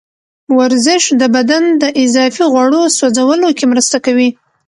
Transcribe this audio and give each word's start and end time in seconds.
ورزش 0.59 1.03
د 1.21 1.23
بدن 1.35 1.63
د 1.81 1.83
اضافي 2.03 2.43
غوړو 2.53 2.81
سوځولو 2.97 3.49
کې 3.57 3.65
مرسته 3.71 3.97
کوي. 4.05 4.29